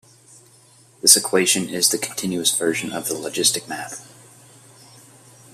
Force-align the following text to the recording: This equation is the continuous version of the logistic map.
This 1.03 1.15
equation 1.15 1.69
is 1.69 1.89
the 1.89 1.99
continuous 1.99 2.57
version 2.57 2.91
of 2.91 3.07
the 3.07 3.13
logistic 3.13 3.67
map. 3.67 3.91